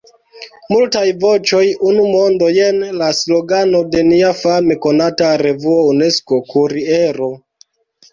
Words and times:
“Multaj 0.73 1.09
voĉoj, 1.23 1.65
unu 1.89 2.05
mondo”– 2.13 2.47
jen 2.59 2.79
la 3.01 3.09
slogano 3.17 3.81
de 3.97 4.01
nia 4.07 4.31
fame 4.39 4.79
konata 4.87 5.29
revuo 5.43 5.77
Unesko-kuriero. 5.91 7.29